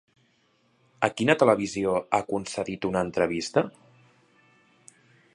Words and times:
A 1.07 1.09
quina 1.19 1.35
televisió 1.43 1.93
ha 2.17 2.21
concedit 2.31 2.87
una 2.91 3.03
entrevista? 3.07 3.65